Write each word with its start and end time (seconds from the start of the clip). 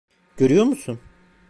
Görüyor 0.37 0.65
musun? 0.65 0.99